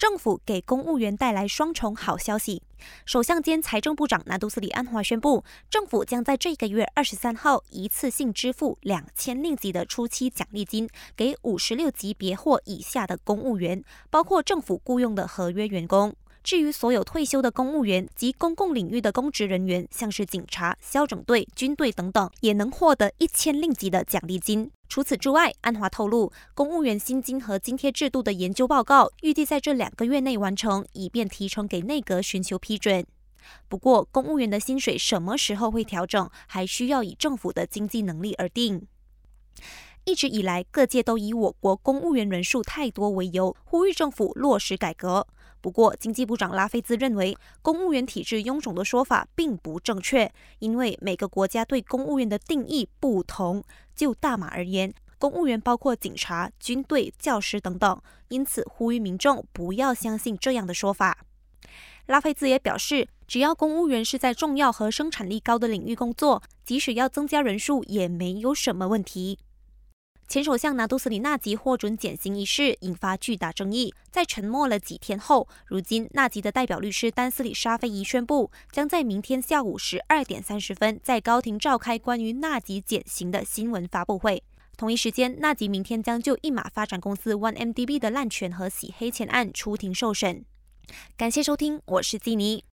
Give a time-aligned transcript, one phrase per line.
[0.00, 2.62] 政府给公务员带来双重好消息。
[3.04, 16.14] 首相兼财政部长拿督斯里安华宣布，政府将在这个月二十三号一次性支付两千令吉的初期奖励金给五十六级别或以下的公务员，包括政府雇佣的合约员工。
[16.42, 24.70] 至于所有退休的公务员及公共领域的公职人员，像是警察、消整队、军队等等，也能获得一千令吉的奖励金。
[24.90, 33.06] 除此之外，安华透露，公务员薪金和津贴制度的研究报告预计在这两个月内完成，以便提呈给内阁寻求批准。
[33.68, 38.88] 不过，公务员的薪水什么时候会调整，还需要以政府的经济能力而定。
[40.04, 45.26] 一直以来，各界都以我国公务员人数太多为由，呼吁政府落实改革。
[45.60, 53.62] 不过，经济部长拉菲兹认为，公务员体制臃肿的说法并不正确，因为每个国家对公务员的定义不同。
[53.94, 61.18] 就大马而言，公务员包括警察、军队、教师等等，因此呼吁民众不要相信这样的说法。
[62.06, 69.38] 拉菲兹也表示，只要公务员是在重要和生产力高的领域工作，即使要增加人数，也没有什么问题。
[70.30, 84.40] 前首相拿督斯里纳吉获准减刑一事引发巨大争议，在沉默了几天后，如今纳吉的代表律师丹斯里沙菲仪宣布，将在明天下午十二点三十分在高庭召开关于纳吉减刑的新闻发布会。
[84.76, 90.44] 同一时间，纳吉明天将就一马发展公司 OneMDB 的滥权和洗黑钱案出庭受审。
[91.16, 92.62] 感谢收听，我是基尼。